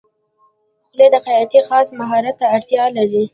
خولۍ 0.87 1.07
د 1.11 1.15
خیاطۍ 1.25 1.59
خاص 1.67 1.87
مهارت 1.99 2.35
ته 2.39 2.45
اړتیا 2.55 2.83
لري. 2.97 3.23